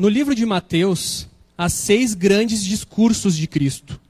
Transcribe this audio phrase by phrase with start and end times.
[0.00, 4.00] No livro de Mateus, há seis grandes discursos de Cristo.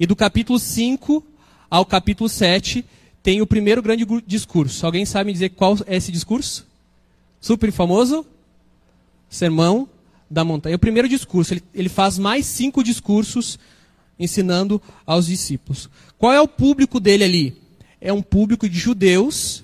[0.00, 1.24] E do capítulo 5
[1.70, 2.84] ao capítulo 7
[3.22, 4.84] tem o primeiro grande discurso.
[4.84, 6.66] Alguém sabe me dizer qual é esse discurso?
[7.40, 8.26] Super famoso?
[9.30, 9.88] Sermão
[10.28, 10.74] da Montanha.
[10.74, 13.60] O primeiro discurso, ele, ele faz mais cinco discursos
[14.18, 15.88] ensinando aos discípulos.
[16.18, 17.56] Qual é o público dele ali?
[18.00, 19.62] É um público de judeus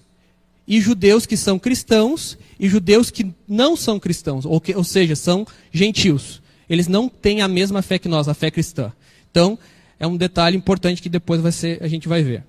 [0.72, 5.14] e judeus que são cristãos e judeus que não são cristãos, ou, que, ou seja,
[5.14, 6.40] são gentios.
[6.66, 8.90] Eles não têm a mesma fé que nós, a fé cristã.
[9.30, 9.58] Então,
[10.00, 12.42] é um detalhe importante que depois vai ser, a gente vai ver.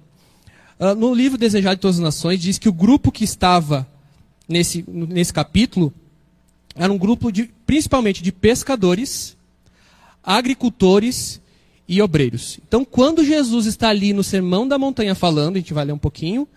[0.80, 3.86] Uh, no livro Desejado de Todas as Nações, diz que o grupo que estava
[4.48, 5.94] nesse, nesse capítulo
[6.78, 9.36] era um grupo de, principalmente de pescadores,
[10.24, 11.42] agricultores
[11.90, 12.58] e obreiros.
[12.66, 15.98] Então, quando Jesus está ali no Sermão da Montanha falando, a gente vai ler um
[15.98, 16.48] pouquinho,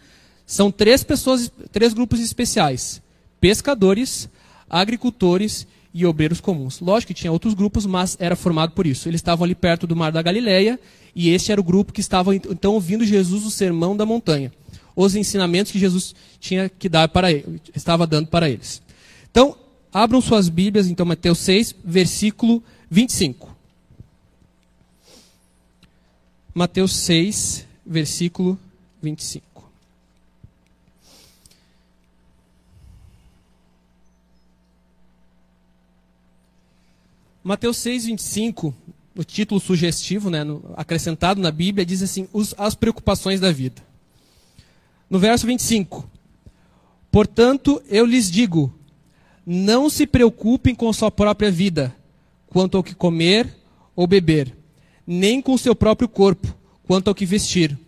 [0.47, 3.03] são três pessoas, três grupos especiais:
[3.41, 4.29] pescadores,
[4.71, 6.81] agricultores e obreiros comuns.
[6.81, 9.09] Lógico que tinha outros grupos, mas era formado por isso.
[9.09, 10.79] Eles estavam ali perto do Mar da Galileia
[11.15, 14.53] e esse era o grupo que estava então ouvindo Jesus o Sermão da Montanha,
[14.95, 18.83] os ensinamentos que Jesus tinha que dar para ele, estava dando para eles.
[19.31, 19.57] Então,
[19.91, 23.57] abram suas Bíblias, então Mateus 6, versículo 25.
[26.55, 28.59] Mateus 6, versículo
[29.03, 29.46] 25.
[37.47, 38.75] Mateus 6, 25,
[39.15, 43.81] o título sugestivo, né, no, acrescentado na Bíblia, diz assim: os, as preocupações da vida.
[45.09, 46.11] No verso 25:
[47.09, 48.75] Portanto, eu lhes digo:
[49.47, 51.95] não se preocupem com sua própria vida,
[52.49, 53.55] quanto ao que comer
[53.95, 54.53] ou beber,
[55.07, 56.53] nem com seu próprio corpo,
[56.83, 57.79] quanto ao que vestir.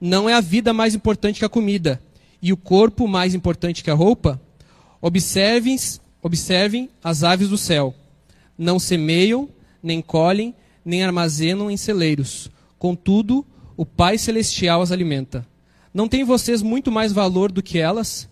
[0.00, 2.02] Não é a vida mais importante que a comida,
[2.42, 4.42] e o corpo mais importante que a roupa?
[5.00, 5.76] Observem,
[6.20, 7.94] observem as aves do céu
[8.58, 9.48] não semeiam,
[9.80, 10.54] nem colhem,
[10.84, 12.50] nem armazenam em celeiros.
[12.78, 13.46] Contudo,
[13.76, 15.46] o Pai Celestial as alimenta.
[15.94, 18.28] Não tem vocês muito mais valor do que elas?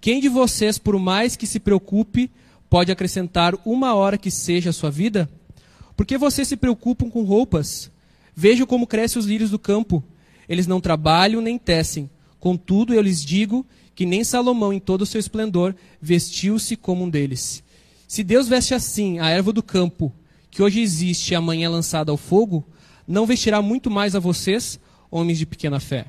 [0.00, 2.30] Quem de vocês, por mais que se preocupe,
[2.68, 5.28] pode acrescentar uma hora que seja a sua vida?
[5.96, 7.90] Por que vocês se preocupam com roupas?
[8.34, 10.02] Vejam como crescem os lírios do campo.
[10.48, 12.08] Eles não trabalham nem tecem.
[12.38, 17.10] Contudo, eu lhes digo que nem Salomão, em todo o seu esplendor, vestiu-se como um
[17.10, 17.64] deles.
[18.08, 20.10] Se Deus veste assim a erva do campo,
[20.50, 22.66] que hoje existe e amanhã é lançada ao fogo,
[23.06, 24.80] não vestirá muito mais a vocês,
[25.10, 26.06] homens de pequena fé.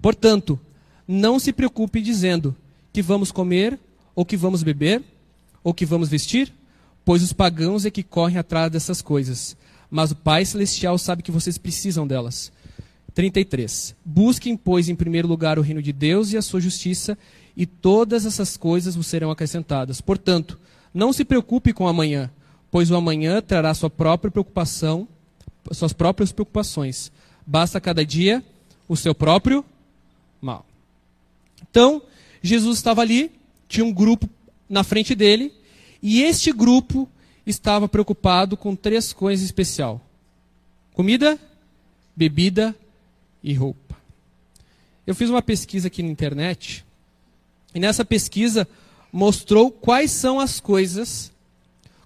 [0.00, 0.58] Portanto,
[1.06, 2.56] não se preocupe dizendo
[2.94, 3.78] que vamos comer,
[4.14, 5.02] ou que vamos beber,
[5.62, 6.50] ou que vamos vestir,
[7.04, 9.54] pois os pagãos é que correm atrás dessas coisas.
[9.90, 12.50] Mas o Pai Celestial sabe que vocês precisam delas.
[13.12, 13.94] 33.
[14.02, 17.18] Busquem, pois, em primeiro lugar o reino de Deus e a sua justiça,
[17.54, 20.00] e todas essas coisas vos serão acrescentadas.
[20.00, 20.58] Portanto,
[20.94, 22.30] não se preocupe com o amanhã,
[22.70, 25.08] pois o amanhã trará sua própria preocupação,
[25.72, 27.10] suas próprias preocupações.
[27.44, 28.42] Basta cada dia
[28.88, 29.64] o seu próprio
[30.40, 30.64] mal.
[31.68, 32.00] Então,
[32.40, 33.32] Jesus estava ali,
[33.68, 34.28] tinha um grupo
[34.68, 35.52] na frente dele,
[36.00, 37.08] e este grupo
[37.46, 39.98] estava preocupado com três coisas especiais:
[40.92, 41.38] comida,
[42.14, 42.74] bebida
[43.42, 43.96] e roupa.
[45.06, 46.84] Eu fiz uma pesquisa aqui na internet,
[47.74, 48.68] e nessa pesquisa
[49.14, 51.30] mostrou quais são as coisas,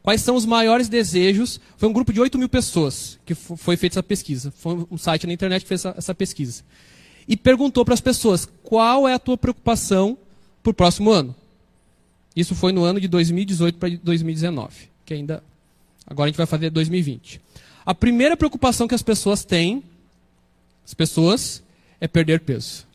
[0.03, 1.59] quais são os maiores desejos.
[1.79, 4.51] Foi um grupo de 8 mil pessoas que foi feita essa pesquisa.
[4.51, 6.63] Foi um site na internet que fez essa, essa pesquisa.
[7.27, 10.19] E perguntou para as pessoas qual é a tua preocupação
[10.63, 11.35] para o próximo ano.
[12.37, 15.43] Isso foi no ano de 2018 para 2019, que ainda
[16.07, 17.41] agora a gente vai fazer 2020.
[17.87, 19.83] A primeira preocupação que as pessoas têm,
[20.85, 21.63] as pessoas,
[22.03, 22.87] é perder peso.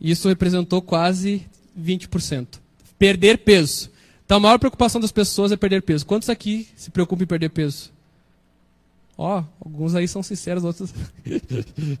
[0.00, 1.44] Isso representou quase
[1.76, 2.67] 20%
[2.98, 3.90] perder peso.
[4.24, 6.04] Então a maior preocupação das pessoas é perder peso.
[6.04, 7.90] Quantos aqui se preocupam em perder peso?
[9.16, 10.92] Ó, alguns aí são sinceros, outros.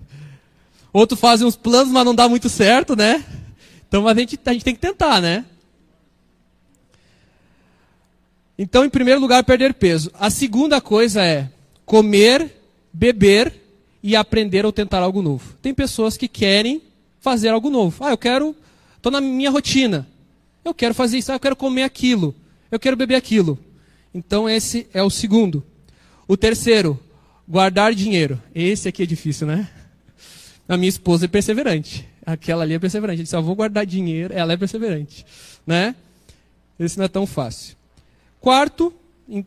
[0.92, 3.24] outros fazem uns planos, mas não dá muito certo, né?
[3.88, 5.44] Então a gente, a gente tem que tentar, né?
[8.58, 10.10] Então, em primeiro lugar, perder peso.
[10.18, 11.48] A segunda coisa é
[11.86, 12.52] comer,
[12.92, 13.54] beber
[14.02, 15.54] e aprender ou tentar algo novo.
[15.62, 16.82] Tem pessoas que querem
[17.20, 18.04] fazer algo novo.
[18.04, 18.56] Ah, eu quero,
[18.96, 20.06] estou na minha rotina.
[20.68, 22.34] Eu quero fazer isso, ah, eu quero comer aquilo,
[22.70, 23.58] eu quero beber aquilo.
[24.12, 25.64] Então esse é o segundo.
[26.26, 27.00] O terceiro,
[27.48, 28.40] guardar dinheiro.
[28.54, 29.68] Esse aqui é difícil, né?
[30.68, 32.06] A minha esposa é perseverante.
[32.24, 33.20] Aquela ali é perseverante.
[33.20, 34.34] Ele disse, ah, vou guardar dinheiro.
[34.34, 35.24] Ela é perseverante.
[35.66, 35.94] Né?
[36.78, 37.74] Esse não é tão fácil.
[38.38, 38.92] Quarto,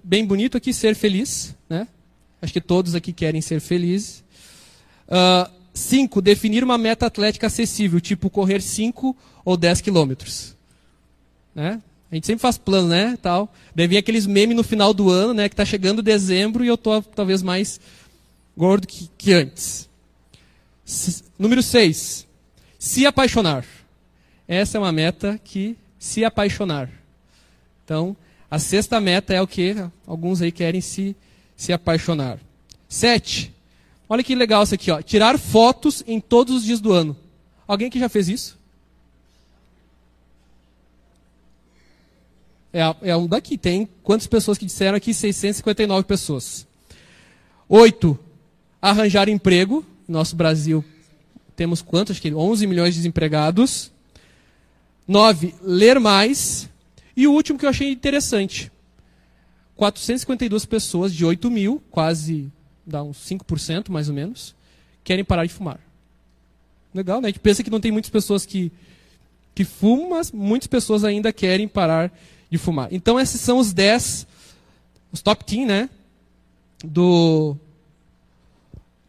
[0.04, 1.56] bem bonito aqui, ser feliz.
[1.70, 1.88] Né?
[2.42, 4.24] Acho que todos aqui querem ser felizes.
[5.08, 9.16] Uh, cinco, definir uma meta atlética acessível, tipo correr 5
[9.46, 10.60] ou 10 quilômetros.
[11.54, 11.82] Né?
[12.12, 13.18] A gente sempre faz plano, né?
[13.22, 13.52] Tal.
[13.76, 15.48] Daí vem aqueles memes no final do ano, né?
[15.48, 17.80] Que está chegando dezembro e eu estou talvez mais
[18.56, 19.90] gordo que, que antes.
[20.86, 22.28] S número 6.
[22.78, 23.66] Se apaixonar.
[24.48, 26.90] Essa é uma meta que se apaixonar.
[27.86, 28.16] Então,
[28.50, 29.76] a sexta meta é o que
[30.06, 31.16] alguns aí querem se,
[31.56, 32.38] se apaixonar.
[32.90, 33.54] Sete.
[34.10, 35.02] Olha que legal isso aqui, ó.
[35.02, 37.16] Tirar fotos em todos os dias do ano.
[37.66, 38.60] Alguém que já fez isso?
[42.74, 43.58] É, é um daqui.
[43.58, 45.14] Tem quantas pessoas que disseram aqui?
[45.14, 46.68] 659 pessoas.
[47.68, 48.18] Oito.
[48.82, 49.86] Arranjar emprego.
[50.08, 50.84] Nosso Brasil
[51.56, 52.14] temos quantos?
[52.14, 53.92] Acho que 11 milhões de desempregados.
[55.08, 55.54] Nove.
[55.62, 56.70] Ler mais.
[57.16, 58.72] E o último que eu achei interessante.
[59.76, 62.52] 452 pessoas de 8 mil, quase
[62.86, 64.56] dá uns 5% mais ou menos,
[65.04, 65.80] querem parar de fumar.
[66.94, 67.28] Legal, né?
[67.28, 68.72] A gente pensa que não tem muitas pessoas que,
[69.56, 72.12] que fumam, mas muitas pessoas ainda querem parar
[72.52, 72.90] de fumar.
[72.92, 74.28] Então, esses são os 10,
[75.12, 75.90] os top 10, né?
[76.84, 77.56] Do,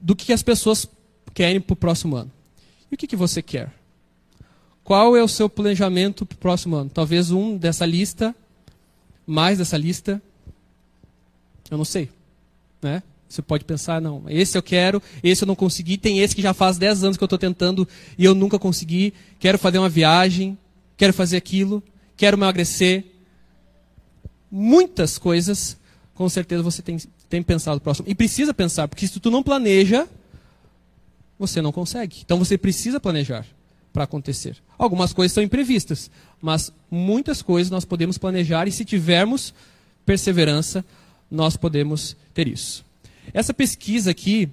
[0.00, 0.88] do que as pessoas
[1.34, 2.30] querem para o próximo ano.
[2.90, 3.72] E o que, que você quer?
[4.84, 6.90] Qual é o seu planejamento para o próximo ano?
[6.90, 8.34] Talvez um dessa lista,
[9.26, 10.22] mais dessa lista,
[11.70, 12.10] eu não sei.
[12.80, 13.02] Né?
[13.28, 16.52] Você pode pensar, não, esse eu quero, esse eu não consegui, tem esse que já
[16.52, 20.58] faz 10 anos que eu estou tentando e eu nunca consegui, quero fazer uma viagem,
[20.96, 21.82] quero fazer aquilo,
[22.16, 23.06] quero emagrecer,
[24.52, 25.78] muitas coisas,
[26.14, 26.98] com certeza você tem,
[27.30, 28.06] tem pensado próximo.
[28.06, 30.06] E precisa pensar, porque se tu não planeja,
[31.38, 32.18] você não consegue.
[32.22, 33.46] Então você precisa planejar
[33.94, 34.56] para acontecer.
[34.76, 36.10] Algumas coisas são imprevistas,
[36.40, 39.54] mas muitas coisas nós podemos planejar e se tivermos
[40.04, 40.84] perseverança,
[41.30, 42.84] nós podemos ter isso.
[43.32, 44.48] Essa pesquisa aqui,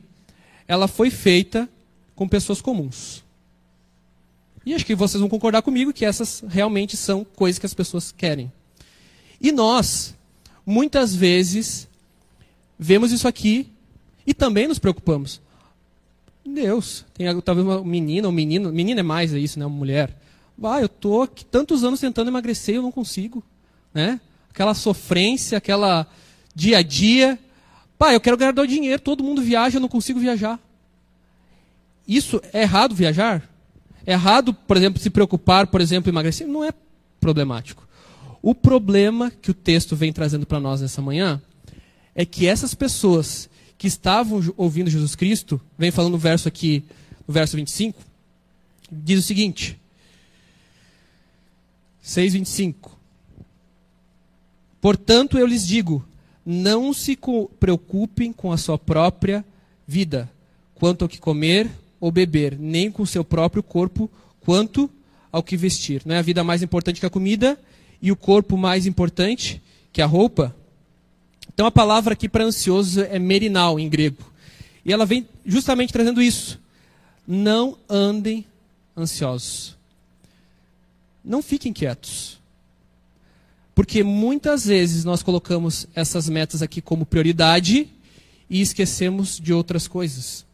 [0.67, 1.67] ela foi feita
[2.15, 3.23] com pessoas comuns.
[4.65, 8.11] E acho que vocês vão concordar comigo que essas realmente são coisas que as pessoas
[8.11, 8.51] querem.
[9.41, 10.15] E nós,
[10.65, 11.87] muitas vezes,
[12.77, 13.71] vemos isso aqui
[14.25, 15.41] e também nos preocupamos.
[16.45, 20.15] Deus, tem talvez uma menina, um menino, menina é mais é isso, né, uma mulher.
[20.61, 23.43] Ah, eu estou tantos anos tentando emagrecer e eu não consigo,
[23.93, 24.19] né?
[24.49, 26.05] Aquela sofrência, aquela
[26.53, 27.39] dia a dia.
[27.97, 30.59] Pai, eu quero ganhar dinheiro, todo mundo viaja, eu não consigo viajar.
[32.07, 33.47] Isso é errado viajar?
[34.05, 36.47] É errado, por exemplo, se preocupar, por exemplo, em emagrecer?
[36.47, 36.73] Não é
[37.21, 37.87] problemático.
[38.41, 41.41] O problema que o texto vem trazendo para nós nessa manhã
[42.15, 46.83] é que essas pessoas que estavam ouvindo Jesus Cristo, vem falando no verso aqui,
[47.27, 48.01] no verso 25,
[48.91, 49.79] diz o seguinte:
[52.03, 52.91] 6:25.
[54.81, 56.05] Portanto, eu lhes digo:
[56.45, 57.17] não se
[57.59, 59.45] preocupem com a sua própria
[59.87, 60.31] vida,
[60.75, 61.69] quanto ao que comer
[61.99, 64.09] ou beber, nem com o seu próprio corpo,
[64.41, 64.89] quanto
[65.31, 66.01] ao que vestir.
[66.05, 67.59] Não é a vida mais importante que a comida
[68.01, 69.61] e o corpo mais importante
[69.91, 70.55] que a roupa?
[71.53, 74.31] Então a palavra aqui para ansioso é merinal em grego.
[74.85, 76.59] E ela vem justamente trazendo isso.
[77.27, 78.45] Não andem
[78.95, 79.77] ansiosos.
[81.23, 82.39] Não fiquem quietos.
[83.75, 87.89] Porque muitas vezes nós colocamos essas metas aqui como prioridade
[88.49, 90.45] e esquecemos de outras coisas.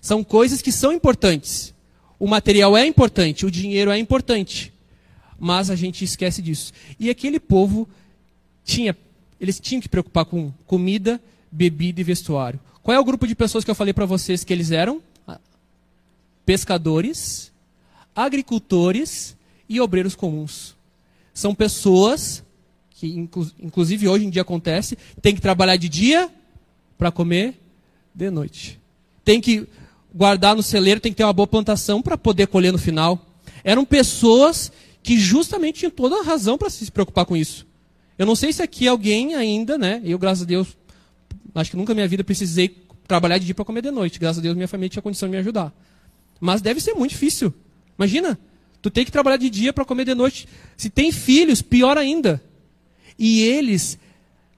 [0.00, 1.74] São coisas que são importantes.
[2.18, 4.72] O material é importante, o dinheiro é importante
[5.40, 6.72] mas a gente esquece disso.
[6.98, 7.88] E aquele povo
[8.62, 8.94] tinha,
[9.40, 11.18] eles tinham que preocupar com comida,
[11.50, 12.60] bebida e vestuário.
[12.82, 15.02] Qual é o grupo de pessoas que eu falei para vocês que eles eram?
[15.26, 15.40] Ah,
[16.44, 17.50] pescadores,
[18.14, 19.34] agricultores
[19.66, 20.76] e obreiros comuns.
[21.32, 22.44] São pessoas
[22.90, 23.08] que,
[23.58, 26.30] inclusive hoje em dia acontece, tem que trabalhar de dia
[26.98, 27.58] para comer
[28.14, 28.78] de noite.
[29.24, 29.66] Tem que
[30.14, 33.24] guardar no celeiro, tem que ter uma boa plantação para poder colher no final.
[33.64, 34.70] Eram pessoas
[35.02, 37.66] que justamente tinha toda a razão para se preocupar com isso.
[38.18, 40.00] Eu não sei se aqui alguém ainda, né?
[40.04, 40.76] Eu, graças a Deus,
[41.54, 42.76] acho que nunca na minha vida precisei
[43.08, 44.18] trabalhar de dia para comer de noite.
[44.18, 45.72] Graças a Deus, minha família tinha condição de me ajudar.
[46.38, 47.52] Mas deve ser muito difícil.
[47.98, 48.38] Imagina,
[48.80, 50.46] tu tem que trabalhar de dia para comer de noite.
[50.76, 52.42] Se tem filhos, pior ainda.
[53.18, 53.98] E eles,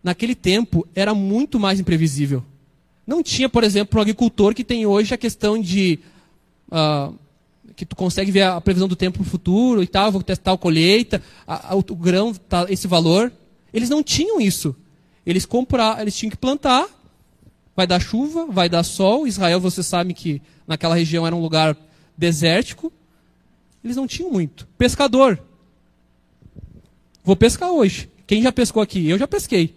[0.02, 2.44] naquele tempo, era muito mais imprevisível.
[3.06, 5.98] Não tinha, por exemplo, um agricultor que tem hoje a questão de
[6.70, 7.16] uh,
[7.76, 10.58] que tu consegue ver a previsão do tempo no futuro e tal, vou testar a
[10.58, 13.32] colheita, a, a, o grão tá esse valor.
[13.72, 14.74] Eles não tinham isso.
[15.24, 16.86] Eles comprar, eles tinham que plantar,
[17.74, 19.26] vai dar chuva, vai dar sol.
[19.26, 21.76] Israel, você sabe que naquela região era um lugar
[22.16, 22.92] desértico.
[23.84, 24.66] Eles não tinham muito.
[24.78, 25.40] Pescador.
[27.24, 28.08] Vou pescar hoje.
[28.26, 29.08] Quem já pescou aqui?
[29.08, 29.74] Eu já pesquei.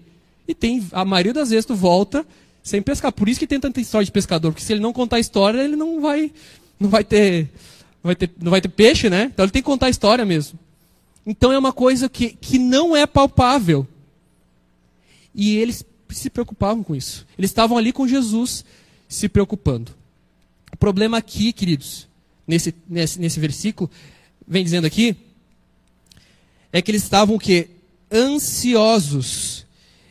[0.47, 2.25] E tem a maioria das vezes tu volta
[2.61, 3.11] sem pescar.
[3.11, 5.61] Por isso que tem tanta história de pescador, porque se ele não contar a história,
[5.61, 6.31] ele não vai
[6.79, 7.49] não vai ter
[8.05, 9.29] vai ter, não vai ter peixe, né?
[9.33, 10.59] Então ele tem que contar a história mesmo.
[11.25, 13.87] Então é uma coisa que, que não é palpável.
[15.33, 17.25] E eles se preocupavam com isso.
[17.37, 18.63] Eles estavam ali com Jesus
[19.09, 19.91] se preocupando.
[20.71, 22.07] O problema aqui, queridos,
[22.47, 23.89] nesse, nesse, nesse versículo,
[24.47, 25.15] vem dizendo aqui,
[26.71, 27.69] é que eles estavam o quê?
[28.11, 29.65] Ansiosos.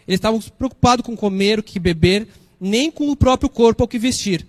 [0.06, 2.26] Eles estavam preocupados com comer, o que beber,
[2.60, 4.46] nem com o próprio corpo, o que vestir.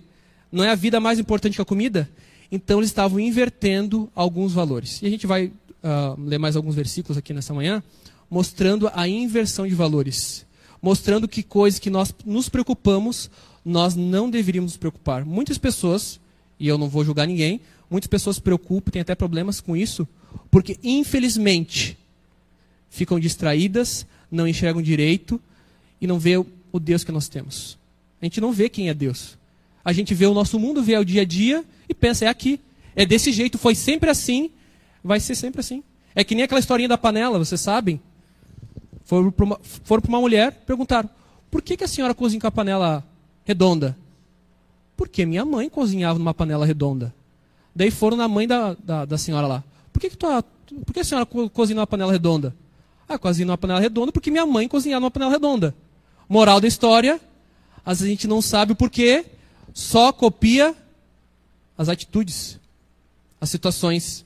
[0.50, 2.10] Não é a vida mais importante que a comida?
[2.50, 5.00] Então eles estavam invertendo alguns valores.
[5.02, 7.82] E a gente vai uh, ler mais alguns versículos aqui nessa manhã,
[8.30, 10.46] mostrando a inversão de valores.
[10.80, 13.30] Mostrando que coisas que nós nos preocupamos,
[13.64, 15.24] nós não deveríamos nos preocupar.
[15.24, 16.20] Muitas pessoas,
[16.58, 17.60] e eu não vou julgar ninguém,
[17.90, 20.06] muitas pessoas se preocupam, têm até problemas com isso,
[20.50, 21.98] porque infelizmente
[22.90, 25.40] ficam distraídas, não enxergam direito
[26.00, 27.78] e não vê o Deus que nós temos.
[28.20, 29.36] A gente não vê quem é Deus.
[29.86, 32.60] A gente vê o nosso mundo, vê o dia a dia e pensa, é aqui.
[32.96, 34.50] É desse jeito, foi sempre assim,
[35.02, 35.80] vai ser sempre assim.
[36.12, 38.00] É que nem aquela historinha da panela, vocês sabem?
[39.04, 39.60] Foram para uma,
[40.08, 41.08] uma, mulher, perguntaram,
[41.48, 43.06] por que, que a senhora cozinha com a panela
[43.44, 43.96] redonda?
[44.96, 47.14] Porque minha mãe cozinhava numa panela redonda.
[47.72, 49.62] Daí foram na mãe da, da, da senhora lá.
[49.92, 50.42] Por que, que, tua,
[50.84, 52.52] por que a senhora cozinha numa panela redonda?
[53.08, 55.72] Ah, cozinha numa panela redonda porque minha mãe cozinhava numa panela redonda.
[56.28, 57.20] Moral da história,
[57.84, 59.24] às vezes a gente não sabe o porquê,
[59.76, 60.74] só copia
[61.76, 62.58] as atitudes,
[63.38, 64.24] as situações.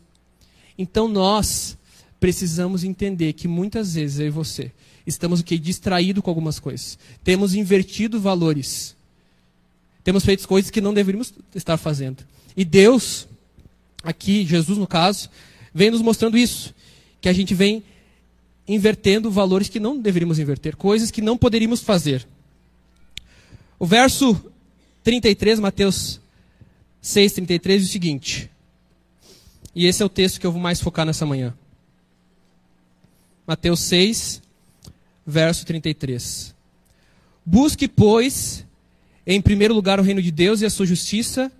[0.78, 1.76] Então nós
[2.20, 4.70] precisamos entender que muitas vezes eu e você
[5.04, 6.96] estamos o que distraído com algumas coisas.
[7.24, 8.94] Temos invertido valores.
[10.04, 12.24] Temos feito coisas que não deveríamos estar fazendo.
[12.56, 13.26] E Deus,
[14.04, 15.28] aqui Jesus no caso,
[15.74, 16.72] vem nos mostrando isso,
[17.20, 17.82] que a gente vem
[18.68, 22.24] invertendo valores que não deveríamos inverter, coisas que não poderíamos fazer.
[23.80, 24.40] O verso
[25.02, 26.20] 33, Mateus
[27.00, 28.50] 6, 33, diz o seguinte.
[29.74, 31.54] E esse é o texto que eu vou mais focar nessa manhã.
[33.46, 34.42] Mateus 6,
[35.26, 36.54] verso 33.
[37.44, 38.64] Busque, pois,
[39.26, 41.50] em primeiro lugar o reino de Deus e a sua justiça,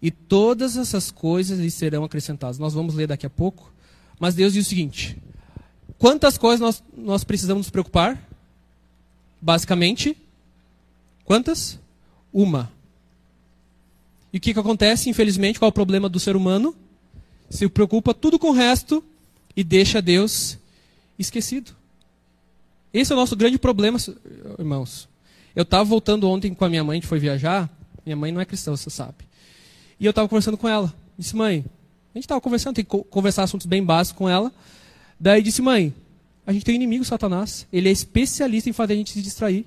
[0.00, 2.58] e todas essas coisas lhe serão acrescentadas.
[2.58, 3.72] Nós vamos ler daqui a pouco.
[4.20, 5.16] Mas Deus diz o seguinte:
[5.98, 8.22] quantas coisas nós, nós precisamos nos preocupar?
[9.40, 10.16] Basicamente,
[11.24, 11.80] quantas?
[12.32, 12.70] Uma.
[14.34, 16.74] E o que, que acontece, infelizmente, qual é o problema do ser humano?
[17.48, 19.02] Se preocupa tudo com o resto
[19.56, 20.58] e deixa Deus
[21.16, 21.70] esquecido.
[22.92, 23.96] Esse é o nosso grande problema,
[24.58, 25.08] irmãos.
[25.54, 27.70] Eu estava voltando ontem com a minha mãe, gente foi viajar.
[28.04, 29.18] Minha mãe não é cristã, você sabe.
[30.00, 30.92] E eu estava conversando com ela.
[31.16, 31.64] Disse, mãe,
[32.12, 34.52] a gente estava conversando, tem que conversar assuntos bem básicos com ela.
[35.18, 35.94] Daí disse, mãe,
[36.44, 37.68] a gente tem um inimigo, Satanás.
[37.72, 39.64] Ele é especialista em fazer a gente se distrair.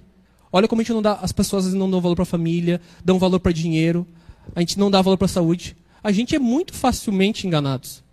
[0.52, 3.18] Olha como a gente não dá, as pessoas não dão valor para a família, dão
[3.18, 4.06] valor para dinheiro,
[4.56, 5.76] a gente não dá valor para a saúde.
[6.04, 8.04] A gente é muito facilmente enganados.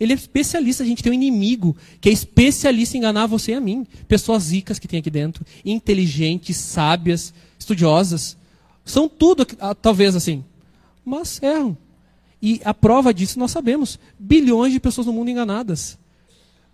[0.00, 3.54] Ele é especialista, a gente tem um inimigo que é especialista em enganar você e
[3.54, 3.86] a mim.
[4.06, 8.36] Pessoas ricas que tem aqui dentro, inteligentes, sábias, estudiosas.
[8.84, 10.44] São tudo, ah, talvez assim.
[11.04, 11.76] Mas erram.
[12.40, 13.98] E a prova disso nós sabemos.
[14.18, 15.98] Bilhões de pessoas no mundo enganadas.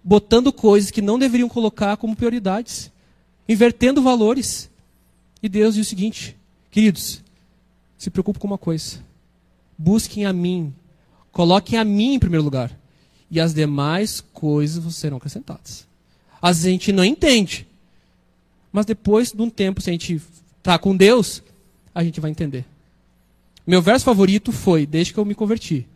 [0.03, 2.93] Botando coisas que não deveriam colocar como prioridades.
[3.49, 4.71] Invertendo valores.
[5.43, 6.37] E Deus diz o seguinte,
[6.71, 7.24] queridos,
[7.99, 8.99] se preocupe com uma coisa.
[9.77, 10.73] Busquem a mim.
[11.33, 12.77] Coloquem a mim em primeiro lugar.
[13.31, 15.87] E as demais coisas serão acrescentadas.
[16.41, 17.67] Às vezes a gente não entende.
[18.73, 20.21] Mas depois de um tempo, se a gente
[20.59, 21.43] está com Deus,
[21.95, 22.65] a gente vai entender.
[23.67, 25.87] Meu verso favorito foi, desde que eu me converti.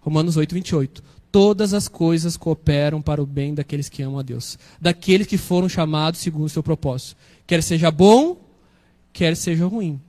[0.00, 1.02] Romanos 8, 28.
[1.30, 4.58] Todas as coisas cooperam para o bem daqueles que amam a Deus.
[4.80, 7.16] Daqueles que foram chamados segundo o seu propósito.
[7.46, 8.36] Quer seja bom,
[9.12, 10.00] quer seja ruim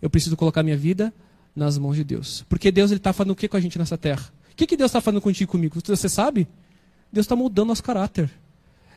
[0.00, 1.12] eu preciso colocar minha vida
[1.54, 2.44] nas mãos de Deus.
[2.48, 4.32] Porque Deus está fazendo o que com a gente nessa terra?
[4.52, 5.80] O que, que Deus está fazendo contigo e comigo?
[5.84, 6.46] Você sabe?
[7.12, 8.30] Deus está mudando nosso caráter.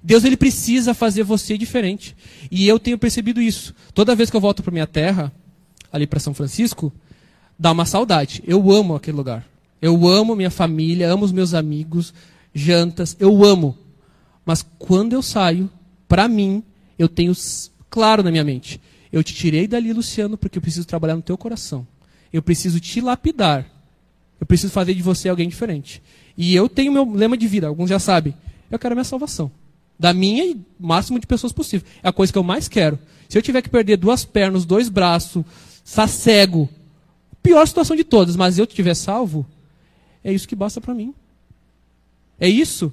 [0.03, 2.15] Deus ele precisa fazer você diferente.
[2.49, 3.73] E eu tenho percebido isso.
[3.93, 5.31] Toda vez que eu volto para minha terra,
[5.91, 6.91] ali para São Francisco,
[7.57, 8.43] dá uma saudade.
[8.47, 9.45] Eu amo aquele lugar.
[9.81, 12.13] Eu amo minha família, amo os meus amigos,
[12.53, 13.77] jantas, eu amo.
[14.45, 15.69] Mas quando eu saio,
[16.07, 16.63] para mim,
[16.97, 17.33] eu tenho
[17.89, 18.79] claro na minha mente,
[19.11, 21.85] eu te tirei dali, Luciano, porque eu preciso trabalhar no teu coração.
[22.31, 23.65] Eu preciso te lapidar.
[24.39, 26.01] Eu preciso fazer de você alguém diferente.
[26.37, 28.33] E eu tenho meu lema de vida, alguns já sabem.
[28.69, 29.51] Eu quero a minha salvação.
[29.99, 31.87] Da minha e máximo de pessoas possível.
[32.01, 32.97] É a coisa que eu mais quero.
[33.27, 35.43] Se eu tiver que perder duas pernas, dois braços,
[35.83, 36.69] estar cego,
[37.43, 39.45] pior situação de todas, mas eu estiver salvo,
[40.23, 41.13] é isso que basta para mim.
[42.39, 42.91] É isso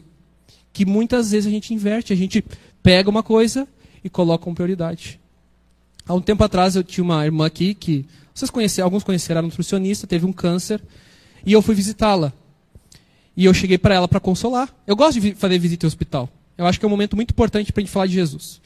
[0.73, 2.13] que muitas vezes a gente inverte.
[2.13, 2.45] A gente
[2.83, 3.67] pega uma coisa
[4.03, 5.18] e coloca como prioridade.
[6.09, 9.47] Há um tempo atrás eu tinha uma irmã aqui que vocês conheceram, alguns conheceram, era
[9.47, 10.83] nutricionista, teve um câncer,
[11.45, 12.33] e eu fui visitá-la.
[13.37, 14.75] E eu cheguei para ela para consolar.
[14.87, 16.29] Eu gosto de fazer visita em hospital.
[16.57, 18.61] Eu acho que é um momento muito importante para a gente falar de Jesus.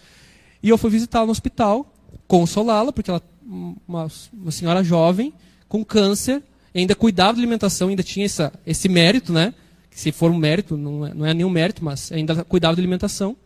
[0.63, 1.93] E eu fui visitá-la no hospital,
[2.29, 5.35] consolá-la, porque ela uma, uma senhora jovem,
[5.69, 9.53] com câncer, ainda cuidava da alimentação, ainda tinha essa, esse mérito, né?
[9.91, 13.37] Se for um mérito, não é, não é nenhum mérito, mas ainda cuidava da alimentação.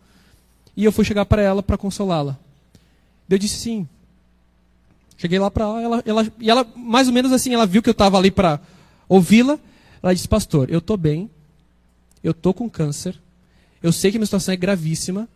[0.77, 2.39] E eu fui chegar para ela para consolá-la.
[3.29, 3.89] Eu disse sim.
[5.17, 7.93] Cheguei lá para ela, ela, e ela, mais ou menos assim, ela viu que eu
[7.93, 8.61] estava ali para
[9.09, 9.59] ouvi-la.
[10.03, 11.31] Ela disse, pastor, eu estou bem,
[12.23, 13.19] eu estou com câncer,
[13.83, 15.29] eu sei que minha situação é gravíssima,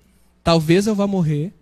[0.44, 1.52] talvez eu vá morrer,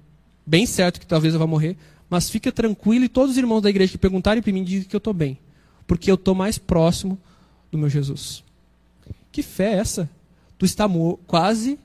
[0.45, 1.77] bem certo que talvez eu vá morrer,
[2.11, 4.97] mas fica tranquilo e todos os irmãos da igreja que perguntarem para mim dizem que
[4.97, 5.39] eu estou bem,
[5.87, 7.19] porque eu estou mais próximo
[7.71, 8.43] do meu Jesus.
[9.31, 10.11] Que fé é essa?
[10.59, 11.79] Tu está mo quase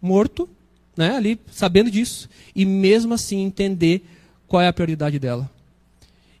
[0.00, 0.48] morto,
[0.96, 4.04] né, ali sabendo disso, e mesmo assim entender
[4.46, 5.50] qual é a prioridade dela.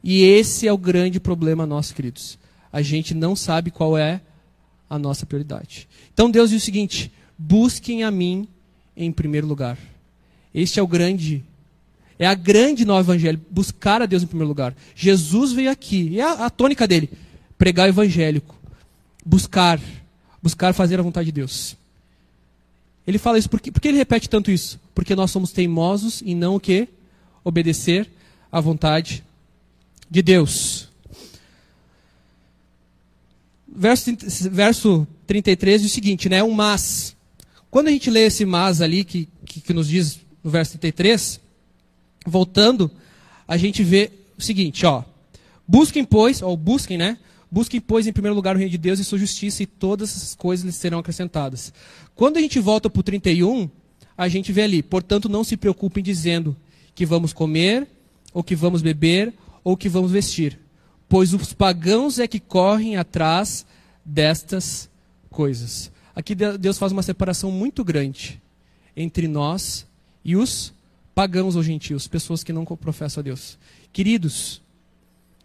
[0.04, 2.38] E esse é o grande problema nosso, queridos.
[2.72, 4.20] A gente não sabe qual é
[4.88, 5.88] a nossa prioridade.
[6.12, 8.48] Então Deus diz o seguinte: busquem a mim
[8.96, 9.78] em primeiro lugar.
[10.54, 11.42] Este é o grande
[12.18, 14.76] é a grande nova evangelho, buscar a Deus em primeiro lugar.
[14.94, 17.10] Jesus veio aqui, e é a, a tônica dele,
[17.58, 18.54] pregar evangélico,
[19.26, 19.80] buscar,
[20.40, 21.76] buscar fazer a vontade de Deus.
[23.06, 24.80] Ele fala isso, porque, por que ele repete tanto isso?
[24.94, 26.88] Porque nós somos teimosos em não o quê?
[27.44, 28.10] Obedecer
[28.50, 29.24] à vontade
[30.08, 30.88] de Deus.
[33.66, 34.10] Verso,
[34.50, 36.42] verso 33 diz o seguinte, né?
[36.42, 37.16] Um mas.
[37.70, 41.40] Quando a gente lê esse mas ali, que, que, que nos diz no verso 33,
[42.26, 42.90] voltando,
[43.48, 45.02] a gente vê o seguinte, ó.
[45.66, 47.16] Busquem, pois, ou busquem, né?
[47.50, 50.34] Busquem, pois, em primeiro lugar o reino de Deus e sua justiça, e todas essas
[50.34, 51.72] coisas lhes serão acrescentadas.
[52.14, 53.68] Quando a gente volta para o 31,
[54.16, 56.56] a gente vê ali, portanto, não se preocupem dizendo
[56.94, 57.88] que vamos comer,
[58.32, 59.32] ou que vamos beber,
[59.64, 60.58] ou que vamos vestir,
[61.08, 63.64] pois os pagãos é que correm atrás
[64.04, 64.90] destas
[65.30, 65.90] coisas.
[66.14, 68.40] Aqui Deus faz uma separação muito grande
[68.96, 69.86] entre nós
[70.24, 70.72] e os
[71.14, 73.58] pagãos ou gentios, pessoas que não professam a Deus.
[73.92, 74.60] Queridos,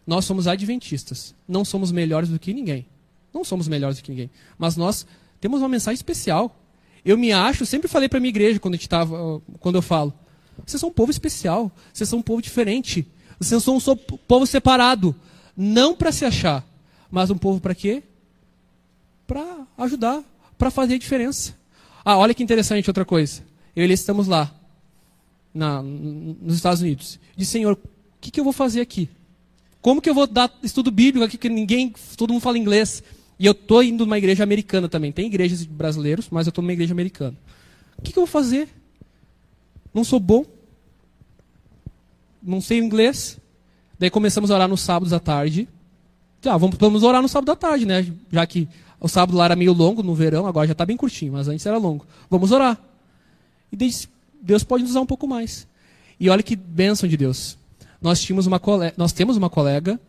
[0.06, 2.86] nós somos adventistas, não somos melhores do que ninguém.
[3.34, 5.06] Não somos melhores do que ninguém, mas nós
[5.39, 6.56] temos uma mensagem especial.
[7.04, 10.14] Eu me acho, sempre falei para minha igreja quando a gente tava, quando eu falo,
[10.66, 13.08] vocês são um povo especial, vocês são um povo diferente,
[13.40, 13.96] vocês são um
[14.28, 15.16] povo separado,
[15.56, 16.66] não para se achar,
[17.10, 18.04] mas um povo para quê?
[19.26, 20.24] Para ajudar,
[20.58, 21.56] para fazer diferença.
[22.04, 23.44] Ah, olha que interessante outra coisa.
[23.76, 24.54] Eu e ele estamos lá
[25.54, 27.20] na, nos Estados Unidos.
[27.36, 27.80] Disse, Senhor, o
[28.20, 29.10] que, que eu vou fazer aqui?
[29.82, 33.04] Como que eu vou dar estudo bíblico aqui que ninguém, todo mundo fala inglês?
[33.39, 35.12] E eu estou indo numa igreja americana também.
[35.12, 37.38] Tem igrejas brasileiros, mas eu estou numa igreja americana.
[37.97, 38.67] O que, que eu vou fazer?
[39.93, 40.45] Não sou bom.
[42.41, 43.39] Não sei inglês.
[44.00, 45.67] Daí começamos a orar nos sábados à tarde.
[46.45, 48.12] Ah, vamos, vamos orar no sábado à tarde, né?
[48.32, 48.67] Já que
[49.00, 51.65] o sábado lá era meio longo no verão, agora já está bem curtinho, mas antes
[51.65, 52.06] era longo.
[52.30, 52.80] Vamos orar.
[53.71, 53.91] E daí
[54.41, 55.67] Deus pode nos usar um pouco mais.
[56.19, 57.58] E olha que bênção de Deus.
[58.02, 60.00] Nós, tínhamos uma colega, nós temos uma colega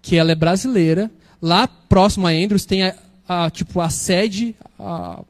[0.00, 1.10] que ela é brasileira.
[1.44, 2.94] Lá próximo a Andrews tem a,
[3.28, 5.22] a tipo a sede, a,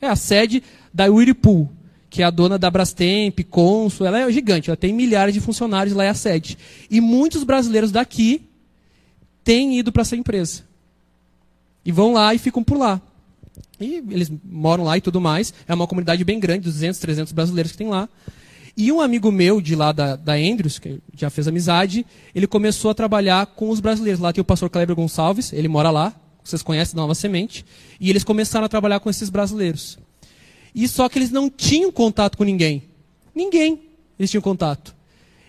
[0.00, 0.62] é a sede
[0.94, 1.68] da Whirlpool,
[2.08, 4.06] que é a dona da Brastemp, Consul.
[4.06, 6.56] Ela é gigante, ela tem milhares de funcionários lá é a sede.
[6.88, 8.42] E muitos brasileiros daqui
[9.42, 10.62] têm ido para essa empresa.
[11.84, 13.02] E vão lá e ficam por lá.
[13.80, 15.52] E eles moram lá e tudo mais.
[15.66, 18.08] É uma comunidade bem grande, 200, 300 brasileiros que tem lá.
[18.76, 22.90] E um amigo meu de lá da, da Andrews, que já fez amizade, ele começou
[22.90, 24.20] a trabalhar com os brasileiros.
[24.20, 27.64] Lá tem o pastor Kleber Gonçalves, ele mora lá, vocês conhecem Nova Semente.
[28.00, 29.98] E eles começaram a trabalhar com esses brasileiros.
[30.74, 32.84] E só que eles não tinham contato com ninguém.
[33.34, 34.94] Ninguém eles tinham contato.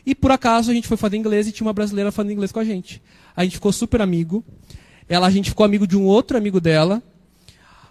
[0.06, 2.60] E por acaso a gente foi fazer inglês e tinha uma brasileira falando inglês com
[2.60, 3.02] a gente.
[3.36, 4.44] A gente ficou super amigo.
[5.08, 7.02] Ela, a gente ficou amigo de um outro amigo dela.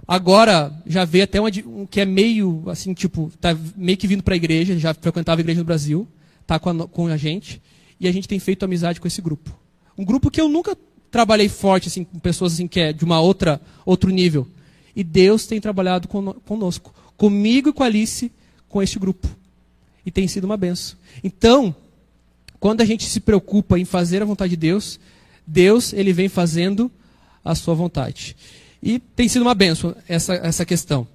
[0.06, 4.34] Agora já vê até um que é meio assim, tipo, tá meio que vindo para
[4.34, 6.06] a igreja, já frequentava a igreja no Brasil,
[6.46, 7.62] tá com a, com a gente,
[8.00, 9.56] e a gente tem feito amizade com esse grupo.
[9.96, 10.76] Um grupo que eu nunca
[11.10, 14.46] trabalhei forte assim com pessoas assim que é de uma outra outro nível.
[14.94, 18.30] E Deus tem trabalhado conosco, comigo e com a Alice,
[18.68, 19.28] com este grupo.
[20.04, 20.98] E tem sido uma benção.
[21.22, 21.74] Então,
[22.58, 25.00] quando a gente se preocupa em fazer a vontade de Deus,
[25.46, 26.90] Deus ele vem fazendo
[27.44, 28.36] a sua vontade.
[28.82, 31.06] E tem sido uma benção essa, essa questão.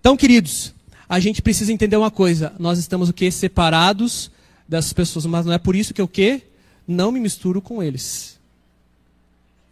[0.00, 0.74] Então, queridos,
[1.08, 2.52] a gente precisa entender uma coisa.
[2.58, 3.30] Nós estamos o quê?
[3.30, 4.30] Separados
[4.68, 6.42] das pessoas, mas não é por isso que eu o quê?
[6.86, 8.38] Não me misturo com eles.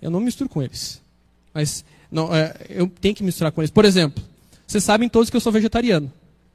[0.01, 1.01] Eu não me misturo com eles.
[1.53, 3.71] Mas não, é, eu tenho que misturar com eles.
[3.71, 4.23] Por exemplo,
[4.67, 6.11] vocês sabem todos que eu sou vegetariano.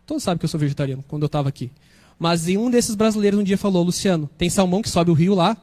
[0.06, 1.72] Todos sabem que eu sou vegetariano, quando eu estava aqui.
[2.18, 5.58] Mas um desses brasileiros um dia falou, Luciano, tem salmão que sobe o rio lá,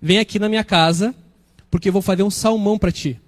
[0.00, 1.14] vem aqui na minha casa,
[1.70, 3.20] porque eu vou fazer um salmão para ti.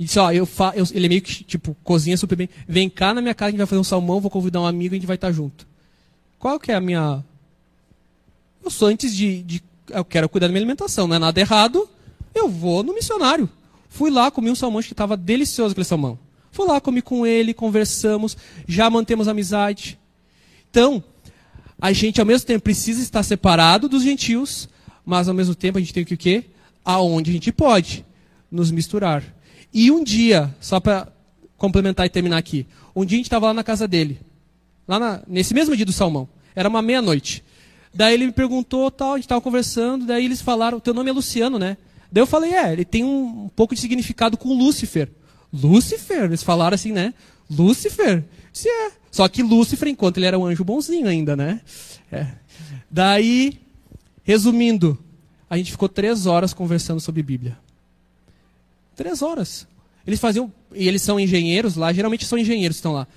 [0.00, 2.48] E disse, ó, eu fa eu, ele é meio que, tipo, cozinha super bem.
[2.66, 4.94] Vem cá na minha casa, a gente vai fazer um salmão, vou convidar um amigo
[4.94, 5.68] e a gente vai estar junto.
[6.38, 7.22] Qual que é a minha...
[8.64, 9.62] Eu sou antes de, de...
[9.90, 11.86] Eu quero cuidar da minha alimentação, não é nada errado.
[12.34, 13.46] Eu vou no missionário.
[13.90, 16.18] Fui lá, comi um salmão que estava delicioso aquele salmão.
[16.50, 19.98] Fui lá, comi com ele, conversamos, já mantemos amizade.
[20.70, 21.04] Então,
[21.78, 24.66] a gente ao mesmo tempo precisa estar separado dos gentios,
[25.04, 26.44] mas ao mesmo tempo a gente tem que o quê?
[26.82, 28.02] Aonde a gente pode
[28.50, 29.22] nos misturar.
[29.72, 31.08] E um dia, só para
[31.56, 34.20] complementar e terminar aqui, um dia a gente estava lá na casa dele,
[34.86, 37.44] lá na, nesse mesmo dia do salmão, era uma meia-noite.
[37.92, 41.12] Daí ele me perguntou, tal, a gente estava conversando, daí eles falaram, teu nome é
[41.12, 41.76] Luciano, né?
[42.10, 45.08] Daí eu falei, é, ele tem um, um pouco de significado com Lúcifer.
[45.52, 46.24] Lúcifer?
[46.24, 47.14] Eles falaram assim, né?
[47.50, 48.24] Lúcifer?
[48.52, 48.92] Se é.
[49.10, 51.60] Só que Lúcifer, enquanto ele era um anjo bonzinho ainda, né?
[52.10, 52.26] É.
[52.90, 53.60] Daí,
[54.22, 54.98] resumindo,
[55.48, 57.58] a gente ficou três horas conversando sobre Bíblia.
[59.00, 59.66] Três horas.
[60.06, 63.08] Eles faziam, e eles são engenheiros lá, geralmente são engenheiros que estão lá.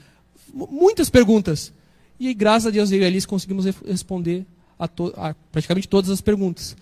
[0.54, 1.74] Muitas perguntas.
[2.18, 4.46] E graças a Deus eu e Alice conseguimos responder
[4.80, 6.78] a, to, a praticamente todas as perguntas.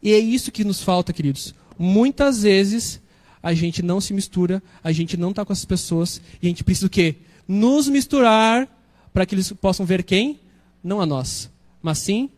[0.00, 1.52] E é isso que nos falta, queridos.
[1.76, 3.00] Muitas vezes
[3.42, 6.62] a gente não se mistura, a gente não está com essas pessoas, e a gente
[6.62, 7.16] precisa o quê?
[7.48, 8.68] Nos misturar
[9.12, 10.38] para que eles possam ver quem?
[10.80, 11.50] Não a nós,
[11.82, 12.30] mas sim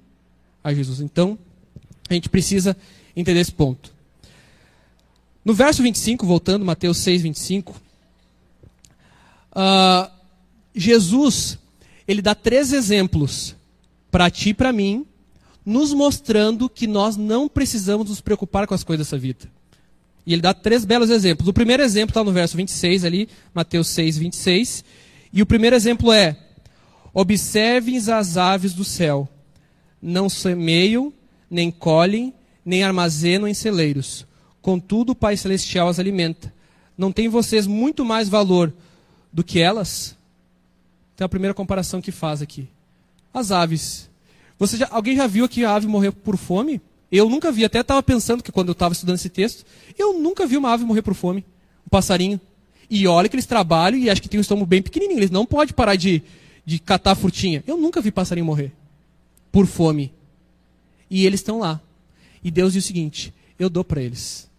[0.65, 0.99] a Jesus.
[0.99, 1.39] Então,
[2.09, 2.75] a gente precisa
[3.15, 4.00] entender esse ponto.
[5.45, 7.81] No verso 25, voltando, Mateus 6, 25,
[9.53, 10.11] uh,
[10.75, 11.59] Jesus,
[12.07, 13.57] ele dá três exemplos
[14.11, 15.07] para ti e para mim,
[15.65, 19.49] nos mostrando que nós não precisamos nos preocupar com as coisas dessa vida.
[20.27, 21.49] E ele dá três belos exemplos.
[21.49, 24.85] O primeiro exemplo está no verso 26 ali, Mateus 6, 26.
[25.33, 26.37] E o primeiro exemplo é:
[27.13, 29.29] Observem as aves do céu.
[30.03, 31.13] Não semeiam,
[31.51, 34.27] nem colhem, nem armazenam em celeiros.
[34.63, 36.53] Contudo, o Pai Celestial as alimenta.
[36.97, 38.73] Não tem vocês muito mais valor
[39.33, 40.17] do que elas?
[41.15, 42.69] Então, a primeira comparação que faz aqui.
[43.33, 44.11] As aves.
[44.59, 46.81] Você já, alguém já viu que a ave morreu por fome?
[47.11, 49.65] Eu nunca vi, até estava pensando que quando eu estava estudando esse texto,
[49.99, 51.45] eu nunca vi uma ave morrer por fome,
[51.87, 52.41] um passarinho.
[52.89, 55.47] E olha que eles trabalham e acho que tem um estômago bem pequenininho, eles não
[55.47, 56.23] podem parar de,
[56.65, 57.65] de catar frutinha.
[57.67, 58.73] Eu nunca vi passarinho morrer
[59.51, 60.13] por fome.
[61.09, 61.81] E eles estão lá.
[62.43, 64.50] E Deus diz o seguinte: eu dou para eles.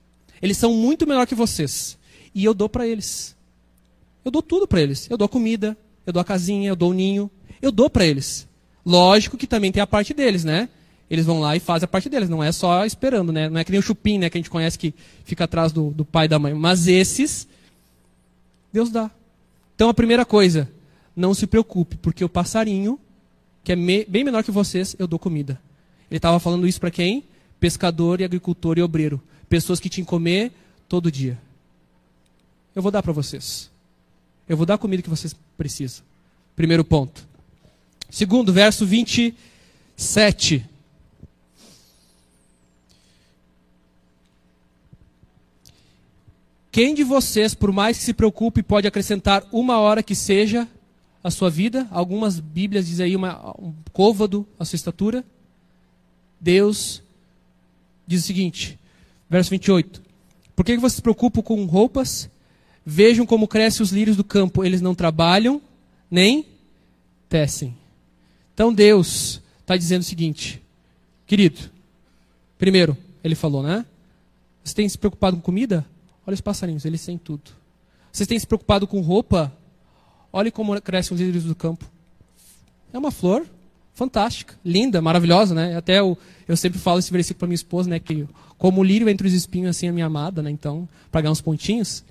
[0.42, 1.98] Eles são muito melhor que vocês.
[2.34, 3.36] E eu dou para eles.
[4.24, 5.10] Eu dou tudo para eles.
[5.10, 7.30] Eu dou comida, eu dou a casinha, eu dou o ninho.
[7.62, 8.48] Eu dou para eles.
[8.86, 10.70] Lógico que também tem a parte deles, né?
[11.12, 12.30] eles vão lá e fazem a parte deles.
[12.30, 13.50] Não é só esperando, né?
[13.50, 14.30] Não é que nem o chupim, né?
[14.30, 14.94] Que a gente conhece que
[15.26, 16.54] fica atrás do, do pai e da mãe.
[16.54, 17.46] Mas esses,
[18.72, 19.12] Deus dá.
[19.76, 20.72] Então a primeira coisa,
[21.14, 22.98] não se preocupe, porque o passarinho,
[23.62, 25.60] que é me, bem menor que vocês, eu dou comida.
[26.10, 27.26] Ele estava falando isso para quem?
[27.60, 29.22] Pescador e agricultor e obreiro.
[29.52, 30.50] Pessoas que tinham que comer
[30.88, 31.38] todo dia.
[32.74, 33.70] Eu vou dar para vocês.
[34.48, 36.06] Eu vou dar a comida que vocês precisam.
[36.56, 37.28] Primeiro ponto.
[38.10, 40.66] Segundo, verso 27.
[46.72, 50.66] Quem de vocês, por mais que se preocupe, pode acrescentar uma hora que seja
[51.22, 51.90] a sua vida?
[51.92, 55.26] Algumas Bíblias dizem aí uma, um côvado a sua estatura.
[56.40, 57.04] Deus
[58.08, 58.80] diz o seguinte,
[59.32, 60.02] verso 28.
[60.54, 62.30] Por que vocês se preocupam com roupas?
[62.86, 64.66] Vejam como crescem os lírios do campo.
[64.66, 65.62] Eles não trabalham,
[66.10, 66.46] nem
[67.30, 67.74] tecem.
[68.54, 70.62] Então Deus está dizendo o seguinte,
[71.26, 71.72] querido.
[72.58, 73.86] Primeiro, ele falou, né?
[74.64, 75.86] Você tem se preocupado com comida?
[76.28, 77.52] Olha os passarinhos, eles têm tudo.
[78.12, 79.52] Vocês têm se preocupado com roupa?
[80.34, 81.90] Olhe como crescem os lírios do campo.
[82.92, 83.48] É uma flor
[83.94, 85.76] fantástica, linda, maravilhosa, né?
[85.76, 88.00] Até eu, eu sempre falo esse versículo para minha esposa, né?
[88.00, 88.28] Que
[88.58, 90.50] como o lírio entre os espinhos, assim, a minha amada, né?
[90.52, 92.04] Então, para ganhar uns pontinhos.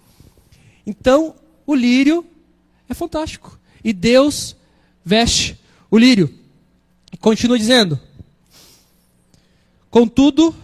[0.87, 1.35] Então,
[1.66, 2.25] o lírio
[2.88, 3.59] é fantástico.
[3.85, 4.57] E Deus
[5.05, 5.59] veste
[5.90, 6.33] o lírio.
[7.21, 7.99] Continua dizendo:
[9.90, 10.55] Contudo,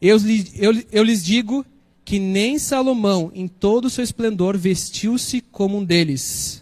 [0.00, 0.18] eu,
[0.56, 1.64] eu, eu lhes digo
[2.04, 6.61] que nem Salomão, em todo o seu esplendor, vestiu-se como um deles.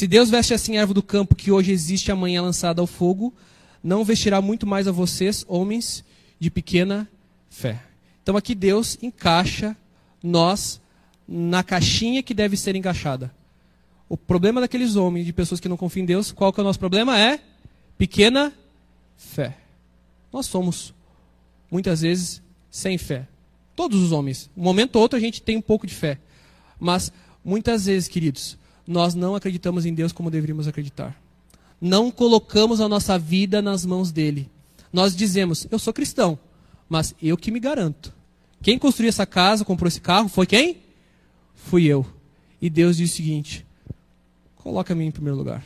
[0.00, 3.34] Se Deus veste assim a árvore do campo que hoje existe amanhã lançada ao fogo,
[3.84, 6.02] não vestirá muito mais a vocês, homens
[6.38, 7.06] de pequena
[7.50, 7.82] fé.
[8.22, 9.76] Então aqui Deus encaixa
[10.22, 10.80] nós
[11.28, 13.30] na caixinha que deve ser encaixada.
[14.08, 16.64] O problema daqueles homens, de pessoas que não confiam em Deus, qual que é o
[16.64, 17.20] nosso problema?
[17.20, 17.38] É
[17.98, 18.54] pequena
[19.18, 19.58] fé.
[20.32, 20.94] Nós somos,
[21.70, 23.28] muitas vezes, sem fé.
[23.76, 24.48] Todos os homens.
[24.56, 26.18] Um momento ou outro a gente tem um pouco de fé.
[26.78, 27.12] Mas
[27.44, 28.56] muitas vezes, queridos,
[28.86, 31.20] nós não acreditamos em Deus como deveríamos acreditar.
[31.80, 34.50] Não colocamos a nossa vida nas mãos dele.
[34.92, 36.38] Nós dizemos, eu sou cristão,
[36.88, 38.12] mas eu que me garanto.
[38.62, 40.76] Quem construiu essa casa, comprou esse carro, foi quem?
[41.66, 42.06] fui eu.
[42.60, 43.66] E Deus diz o seguinte:
[44.56, 45.64] coloca a mim em primeiro lugar.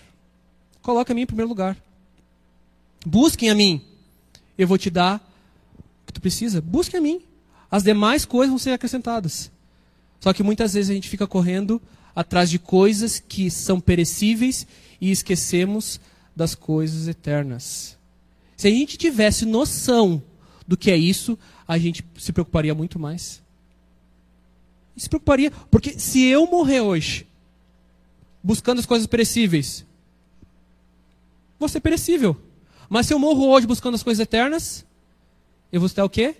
[0.83, 1.77] Coloca a mim em primeiro lugar.
[3.07, 3.83] Busquem a mim.
[4.57, 5.17] Eu vou te dar
[6.03, 6.61] o que tu precisa.
[6.61, 7.23] Busquem a mim.
[7.71, 9.51] As demais coisas vão ser acrescentadas.
[10.21, 11.81] Só que muitas vezes a gente fica correndo
[12.15, 14.67] atrás de coisas que são perecíveis
[15.01, 16.01] e esquecemos
[16.35, 17.97] das coisas eternas.
[18.57, 20.23] Se a gente tivesse noção
[20.67, 23.43] do que é isso, a gente se preocuparia muito mais.
[24.97, 27.27] Se preocuparia, porque se eu morrer hoje,
[28.43, 29.85] buscando as coisas perecíveis,
[31.59, 32.37] vou ser perecível.
[32.89, 34.85] Mas se eu morro hoje buscando as coisas eternas,
[35.73, 36.37] eu vou estar o quê?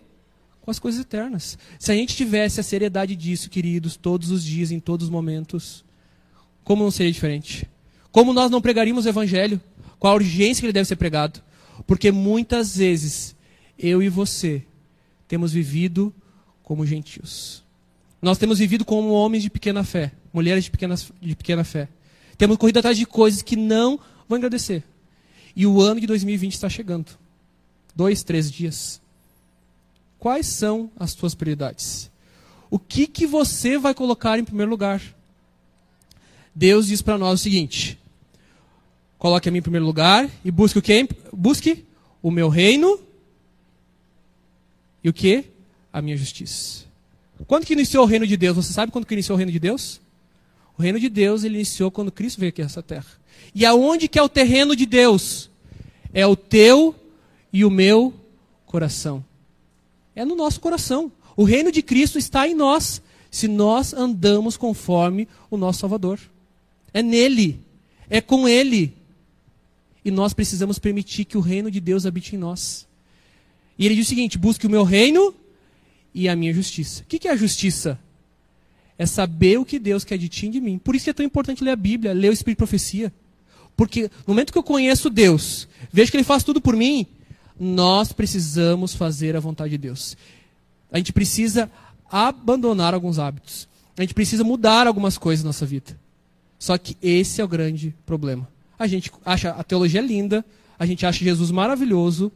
[0.65, 1.59] Com as coisas eternas.
[1.79, 5.85] Se a gente tivesse a seriedade disso, queridos, todos os dias, em todos os momentos,
[6.65, 7.69] como não seria diferente?
[8.11, 9.61] Como nós não pregaríamos o evangelho?
[9.99, 11.43] Com a urgência que ele deve ser pregado?
[11.87, 13.37] Porque muitas vezes,
[13.79, 14.63] eu e você,
[15.29, 16.15] temos vivido
[16.63, 17.63] como gentios.
[18.23, 21.89] Nós temos vivido como homens de pequena fé, mulheres de pequena, de pequena fé.
[22.39, 24.83] Temos corrido atrás de coisas que não vão agradecer.
[25.55, 27.11] E o ano de 2020 está chegando.
[27.95, 29.04] Dois, três dias.
[30.25, 32.11] Quais são as tuas prioridades?
[32.71, 35.03] O que, que você vai colocar em primeiro lugar?
[36.55, 37.99] Deus diz para nós o seguinte:
[39.19, 41.07] coloque a mim em primeiro lugar e busque o quê?
[41.31, 41.85] Busque
[42.23, 42.99] o meu reino
[45.05, 45.45] e o que?
[45.93, 46.87] A minha justiça.
[47.47, 48.57] Quando que iniciou o reino de Deus?
[48.57, 50.01] Você sabe quando que iniciou o reino de Deus?
[50.79, 53.13] O reino de Deus ele iniciou quando Cristo veio aqui a essa terra.
[53.55, 55.51] E aonde que é o terreno de Deus?
[56.15, 56.95] É o teu
[57.53, 58.15] e o meu
[58.65, 59.23] coração.
[60.15, 61.11] É no nosso coração.
[61.37, 66.21] O reino de Cristo está em nós, se nós andamos conforme o nosso Salvador.
[66.93, 67.61] É nele,
[68.09, 68.95] é com ele.
[70.05, 72.87] E nós precisamos permitir que o reino de Deus habite em nós.
[73.79, 75.35] E ele diz o seguinte: busque o meu reino
[76.15, 77.03] e a minha justiça.
[77.03, 77.99] O que é a justiça?
[78.97, 80.79] É saber o que Deus quer de ti e de mim.
[80.79, 83.13] Por isso é tão importante ler a Bíblia, ler o Espírito de Profecia.
[83.77, 87.07] Porque no momento que eu conheço Deus, vejo que Ele faz tudo por mim,
[87.59, 90.17] nós precisamos fazer a vontade de Deus.
[90.91, 91.71] A gente precisa
[92.11, 93.69] abandonar alguns hábitos.
[93.97, 95.99] A gente precisa mudar algumas coisas na nossa vida.
[96.59, 98.49] Só que esse é o grande problema.
[98.79, 100.45] A gente acha a teologia linda,
[100.79, 102.33] a gente acha Jesus maravilhoso,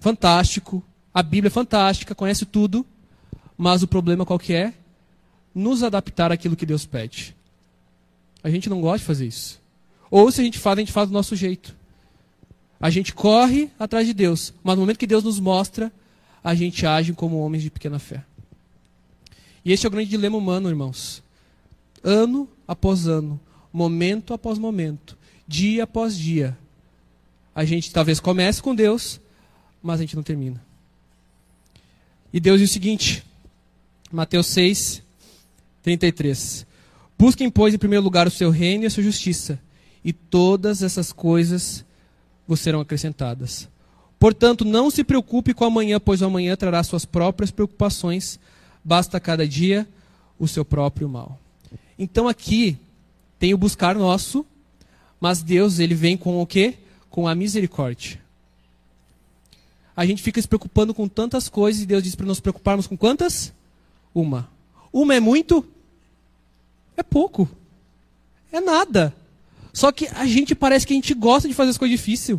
[0.00, 2.86] fantástico, a Bíblia é fantástica, conhece tudo,
[3.56, 4.72] mas o problema qual que é?
[5.54, 7.34] Nos adaptar àquilo que Deus pede.
[8.42, 9.60] A gente não gosta de fazer isso.
[10.10, 11.76] Ou se a gente faz, a gente faz do nosso jeito.
[12.80, 15.92] A gente corre atrás de Deus, mas no momento que Deus nos mostra,
[16.42, 18.24] a gente age como homens de pequena fé.
[19.64, 21.22] E esse é o grande dilema humano, irmãos.
[22.02, 23.40] Ano após ano,
[23.72, 26.56] momento após momento, dia após dia,
[27.54, 29.20] a gente talvez comece com Deus,
[29.82, 30.64] mas a gente não termina.
[32.32, 33.24] E Deus diz o seguinte,
[34.12, 35.02] Mateus 6,
[35.82, 36.66] 33.
[37.18, 39.58] Busquem, pois, em primeiro lugar o seu reino e a sua justiça,
[40.04, 41.84] e todas essas coisas
[42.48, 43.68] vos serão acrescentadas.
[44.18, 48.40] Portanto, não se preocupe com amanhã, pois o amanhã trará suas próprias preocupações,
[48.82, 49.86] basta cada dia
[50.38, 51.38] o seu próprio mal.
[51.96, 52.76] Então aqui
[53.38, 54.44] tem o buscar nosso,
[55.20, 56.74] mas Deus ele vem com o quê?
[57.10, 58.26] Com a misericórdia
[59.98, 62.96] a gente fica se preocupando com tantas coisas e Deus diz para nos preocuparmos com
[62.96, 63.52] quantas?
[64.14, 64.48] Uma.
[64.92, 65.66] Uma é muito?
[66.96, 67.48] É pouco.
[68.52, 69.12] É nada.
[69.72, 72.38] Só que a gente parece que a gente gosta de fazer as coisas difíceis.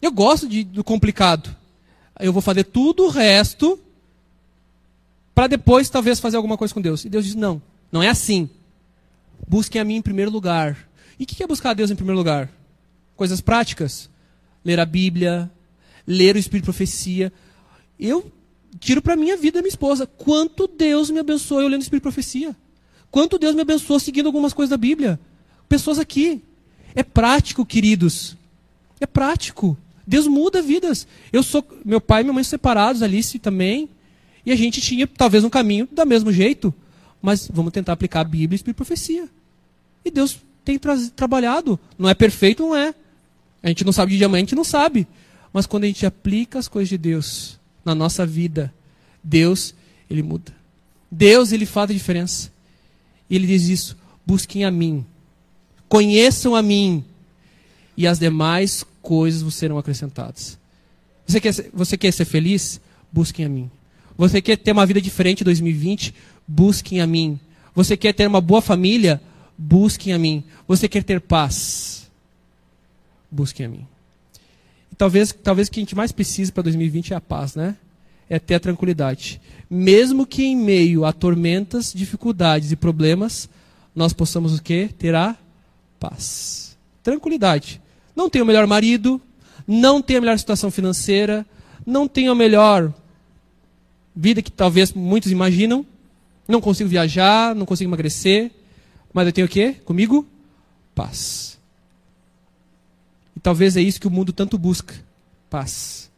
[0.00, 1.54] Eu gosto de, do complicado.
[2.18, 3.78] Eu vou fazer tudo o resto
[5.34, 7.04] para depois talvez fazer alguma coisa com Deus.
[7.04, 8.48] E Deus diz: não, não é assim.
[9.46, 10.88] Busquem a mim em primeiro lugar.
[11.18, 12.50] E o que é buscar a Deus em primeiro lugar?
[13.16, 14.08] Coisas práticas.
[14.64, 15.50] Ler a Bíblia,
[16.06, 17.32] ler o Espírito de Profecia.
[17.98, 18.30] Eu
[18.78, 20.06] tiro para minha vida minha esposa.
[20.06, 22.56] Quanto Deus me abençoou eu lendo o Espírito de Profecia.
[23.10, 25.18] Quanto Deus me abençoou seguindo algumas coisas da Bíblia.
[25.70, 26.42] Pessoas aqui.
[26.96, 28.36] É prático, queridos.
[29.00, 29.78] É prático.
[30.04, 31.06] Deus muda vidas.
[31.32, 33.88] Eu sou meu pai e minha mãe separados, Alice também,
[34.44, 36.74] e a gente tinha talvez um caminho da mesmo jeito,
[37.22, 39.28] mas vamos tentar aplicar a Bíblia e de Profecia.
[40.04, 41.78] E Deus tem tra trabalhado.
[41.96, 42.92] Não é perfeito, não é.
[43.62, 45.06] A gente não sabe de diamante, a gente não sabe.
[45.52, 48.74] Mas quando a gente aplica as coisas de Deus na nossa vida,
[49.22, 49.72] Deus,
[50.10, 50.52] ele muda.
[51.08, 52.50] Deus, ele faz a diferença.
[53.28, 55.06] E ele diz isso: busquem a mim,
[55.90, 57.04] conheçam a mim,
[57.94, 60.58] e as demais coisas vos serão acrescentadas.
[61.26, 62.80] Você quer, você quer ser feliz?
[63.12, 63.70] Busquem a mim.
[64.16, 66.14] Você quer ter uma vida diferente em 2020?
[66.48, 67.38] Busquem a mim.
[67.74, 69.20] Você quer ter uma boa família?
[69.58, 70.42] Busquem a mim.
[70.66, 72.10] Você quer ter paz?
[73.30, 73.86] Busquem a mim
[75.00, 77.74] talvez, talvez o que a gente mais precisa para 2020 é a paz, né?
[78.28, 79.40] é ter a tranquilidade.
[79.68, 83.48] Mesmo que em meio a tormentas, dificuldades e problemas,
[83.96, 84.90] nós possamos o quê?
[84.96, 85.34] Ter a
[86.00, 86.76] paz.
[87.02, 87.80] Tranquilidade.
[88.16, 89.20] Não tenho o melhor marido,
[89.66, 91.46] não tenho a melhor situação financeira,
[91.86, 92.92] não tenho a melhor
[94.16, 95.86] vida que talvez muitos imaginam,
[96.48, 98.50] não consigo viajar, não consigo emagrecer,
[99.12, 99.76] mas eu tenho o quê?
[99.84, 100.26] Comigo?
[100.94, 101.58] Paz.
[103.36, 104.94] E talvez é isso que o mundo tanto busca:
[105.48, 106.10] paz.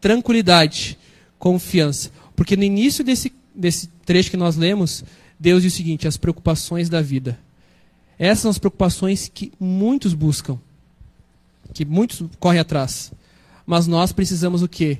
[0.00, 0.98] Tranquilidade,
[1.38, 2.10] confiança.
[2.36, 5.04] Porque no início desse, desse trecho que nós lemos,
[5.38, 7.38] Deus diz o seguinte: as preocupações da vida.
[8.18, 10.58] Essas são as preocupações que muitos buscam,
[11.72, 13.12] que muitos correm atrás.
[13.66, 14.98] Mas nós precisamos o quê?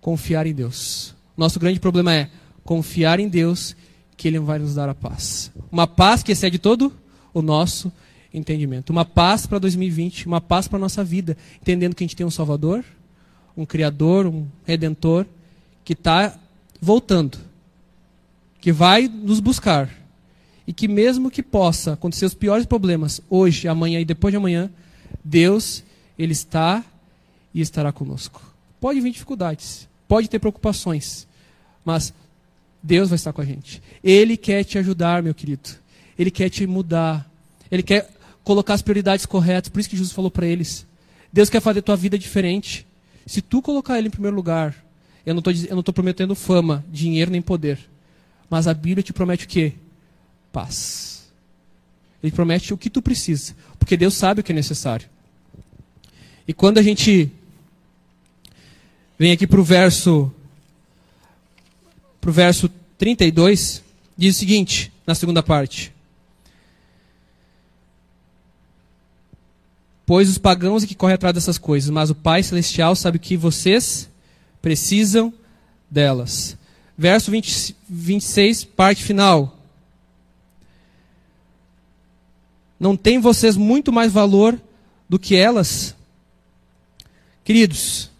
[0.00, 1.14] Confiar em Deus.
[1.36, 2.30] Nosso grande problema é
[2.64, 3.76] confiar em Deus,
[4.16, 5.50] que Ele vai nos dar a paz.
[5.70, 6.92] Uma paz que excede todo
[7.32, 7.92] o nosso
[8.32, 8.90] entendimento.
[8.90, 12.26] Uma paz para 2020, uma paz para a nossa vida, entendendo que a gente tem
[12.26, 12.84] um Salvador,
[13.56, 15.26] um Criador, um Redentor,
[15.84, 16.38] que está
[16.80, 17.38] voltando,
[18.60, 19.90] que vai nos buscar.
[20.70, 24.70] E que mesmo que possa acontecer os piores problemas hoje, amanhã e depois de amanhã,
[25.24, 25.82] Deus,
[26.16, 26.84] Ele está
[27.52, 28.40] e estará conosco.
[28.80, 31.26] Pode vir dificuldades, pode ter preocupações,
[31.84, 32.14] mas
[32.80, 33.82] Deus vai estar com a gente.
[34.00, 35.70] Ele quer te ajudar, meu querido.
[36.16, 37.28] Ele quer te mudar.
[37.68, 38.08] Ele quer
[38.44, 39.70] colocar as prioridades corretas.
[39.70, 40.86] Por isso que Jesus falou para eles.
[41.32, 42.86] Deus quer fazer tua vida diferente.
[43.26, 44.76] Se tu colocar Ele em primeiro lugar,
[45.26, 45.40] eu não
[45.80, 47.76] estou prometendo fama, dinheiro nem poder.
[48.48, 49.74] Mas a Bíblia te promete o quê?
[50.52, 51.30] Paz.
[52.22, 53.54] Ele promete o que tu precisa.
[53.78, 55.08] Porque Deus sabe o que é necessário.
[56.46, 57.30] E quando a gente
[59.18, 60.32] vem aqui para o verso,
[62.20, 63.82] pro verso 32,
[64.16, 65.92] diz o seguinte, na segunda parte.
[70.04, 73.36] Pois os pagãos é que correm atrás dessas coisas, mas o Pai Celestial sabe que
[73.36, 74.10] vocês
[74.60, 75.32] precisam
[75.88, 76.56] delas.
[76.98, 79.59] Verso 20, 26, parte final.
[82.80, 84.58] Não tem vocês muito mais valor
[85.06, 85.94] do que elas?
[87.44, 88.10] Queridos,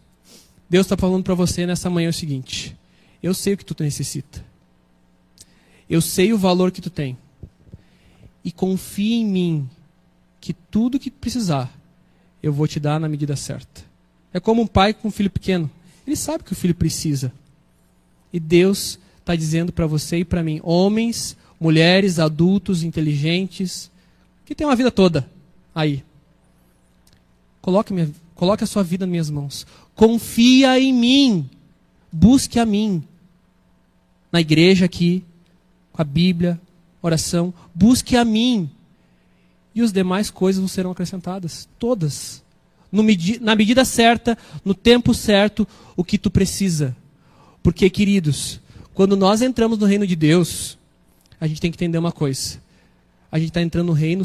[0.69, 2.77] Deus está falando para você nessa manhã o seguinte:
[3.23, 4.45] eu sei o que tu necessita,
[5.89, 7.17] eu sei o valor que tu tem,
[8.45, 9.71] e confia em mim
[10.39, 11.75] que tudo que precisar
[12.43, 13.83] eu vou te dar na medida certa.
[14.33, 15.71] É como um pai com um filho pequeno.
[16.07, 17.33] Ele sabe que o filho precisa.
[18.33, 23.91] E Deus está dizendo para você e para mim, homens, mulheres, adultos, inteligentes,
[24.51, 25.31] que tem uma vida toda
[25.73, 26.03] aí.
[27.63, 29.65] Coloque, minha, coloque a sua vida nas minhas mãos.
[29.95, 31.49] Confia em mim.
[32.11, 33.01] Busque a mim.
[34.33, 35.25] Na igreja aqui,
[35.93, 36.61] com a Bíblia,
[37.01, 37.55] oração.
[37.73, 38.69] Busque a mim
[39.73, 41.69] e as demais coisas serão acrescentadas.
[41.79, 42.43] Todas.
[42.91, 45.65] Medi na medida certa, no tempo certo,
[45.97, 46.97] o que tu precisa.
[47.63, 48.61] Porque, queridos,
[48.95, 50.77] quando nós entramos no reino de Deus,
[51.41, 52.59] a gente tem que entender uma coisa.
[53.31, 54.25] A gente está entrando no reino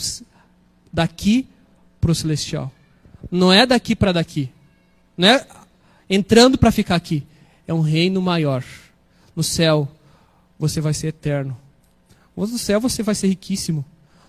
[0.91, 1.47] daqui
[1.99, 2.71] para o celestial.
[3.31, 4.49] Não é daqui para daqui.
[5.17, 5.47] Não é
[6.09, 7.23] entrando para ficar aqui.
[7.67, 8.63] É um reino maior.
[9.35, 9.87] No céu,
[10.57, 11.57] você vai ser eterno.
[12.35, 13.85] No céu, você vai ser riquíssimo.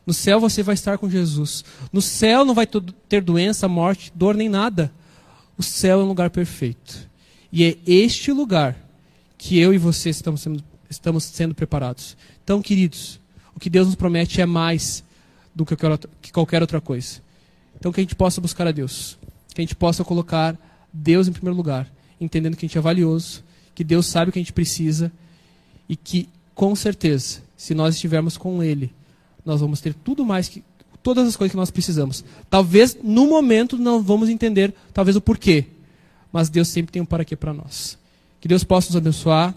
[0.07, 1.65] No céu você vai estar com Jesus.
[1.93, 2.67] No céu não vai
[3.09, 4.93] ter doença, morte, dor nem nada.
[5.59, 7.11] O céu é um lugar perfeito.
[7.53, 8.77] E é este lugar
[9.37, 12.17] que eu e você estamos sendo, estamos sendo preparados.
[12.45, 13.19] Então, queridos,
[13.57, 15.03] o que Deus nos promete é mais
[15.55, 17.23] do que qualquer outra coisa.
[17.75, 19.19] Então, que a gente possa buscar a Deus.
[19.55, 20.57] Que a gente possa colocar
[20.93, 21.91] Deus em primeiro lugar.
[22.21, 23.43] Entendendo que a gente é valioso.
[23.75, 25.11] Que Deus sabe o que a gente precisa.
[25.89, 28.93] E que, com certeza, se nós estivermos com Ele,
[29.45, 30.63] nós vamos ter tudo mais que
[31.03, 32.25] todas as coisas que nós precisamos.
[32.51, 35.65] Talvez no momento não vamos entender, talvez o porquê,
[36.33, 37.97] mas Deus sempre tem um para quê para nós.
[38.41, 39.55] Que Deus possa nos abençoar,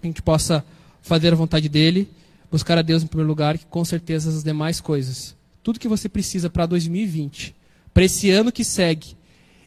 [0.00, 0.64] que a gente possa
[1.02, 2.08] fazer a vontade dele,
[2.50, 6.08] buscar a Deus em primeiro lugar, que com certeza as demais coisas, tudo que você
[6.08, 7.54] precisa para 2020,
[7.92, 9.16] para esse ano que segue,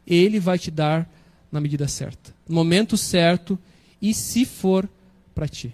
[0.06, 1.10] ele vai te dar
[1.52, 3.58] na medida certa, no momento certo
[4.02, 4.90] e se for
[5.36, 5.74] para ti.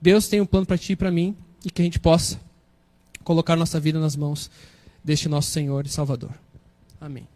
[0.00, 2.40] Deus tem um plano para ti e para mim e que a gente possa
[3.24, 4.50] colocar nossa vida nas mãos
[5.02, 6.32] deste nosso Senhor e Salvador.
[7.00, 7.26] Amém.